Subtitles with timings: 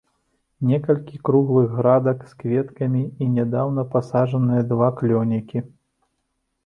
[0.69, 5.57] Некалькі круглых градак з кветкамі, і нядаўна пасаджаныя два клёнікі.